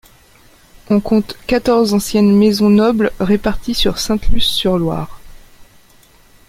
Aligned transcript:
On 0.89 0.99
compte 0.99 1.37
quatorze 1.45 1.93
anciennes 1.93 2.35
maisons 2.35 2.71
nobles 2.71 3.11
réparties 3.19 3.75
sur 3.75 3.99
Sainte-Luce-sur-Loire. 3.99 5.21